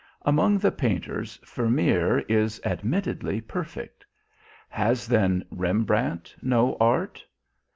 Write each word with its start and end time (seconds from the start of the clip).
Among 0.23 0.57
the 0.57 0.71
painters 0.71 1.37
Vermeer 1.45 2.21
is 2.27 2.59
admittedly 2.65 3.39
perfect; 3.39 4.03
has 4.67 5.05
then 5.07 5.45
Rembrandt 5.51 6.35
no 6.41 6.75
art? 6.79 7.23